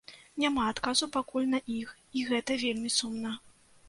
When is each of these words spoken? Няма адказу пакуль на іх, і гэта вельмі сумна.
Няма 0.43 0.61
адказу 0.69 1.09
пакуль 1.17 1.45
на 1.51 1.59
іх, 1.81 1.91
і 2.21 2.23
гэта 2.31 2.57
вельмі 2.65 2.89
сумна. 2.97 3.35